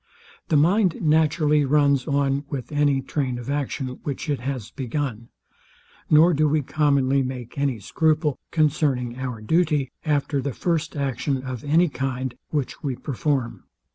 [0.49, 5.29] The mind naturally runs on with any train of action, which it has begun;
[6.09, 11.63] nor do we commonly make any scruple concerning our duty, after the first action of
[11.63, 13.65] any kind, which we perform.